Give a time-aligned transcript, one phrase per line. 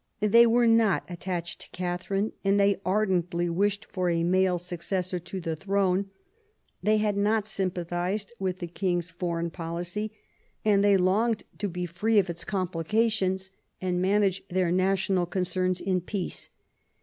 [0.19, 5.39] They were not attached to Catherine, and they ardently wished for a male successor to
[5.39, 6.09] the throne.
[6.81, 10.11] They had not sympathised with the King's foreign policy,
[10.65, 16.01] and they longed to be free from its complications, and manage their national concerns in
[16.01, 16.49] peace.